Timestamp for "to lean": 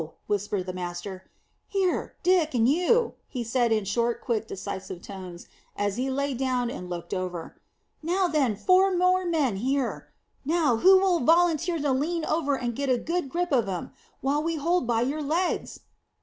11.77-12.25